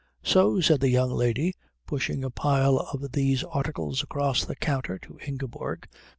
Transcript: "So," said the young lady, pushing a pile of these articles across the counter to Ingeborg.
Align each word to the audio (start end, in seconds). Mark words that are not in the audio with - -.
"So," 0.23 0.59
said 0.61 0.79
the 0.79 0.89
young 0.89 1.11
lady, 1.11 1.53
pushing 1.85 2.23
a 2.23 2.31
pile 2.31 2.77
of 2.91 3.11
these 3.11 3.43
articles 3.43 4.01
across 4.01 4.43
the 4.43 4.55
counter 4.55 4.97
to 4.97 5.19
Ingeborg. 5.27 5.87